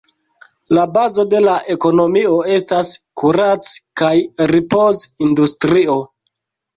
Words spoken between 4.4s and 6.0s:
ripoz-industrio.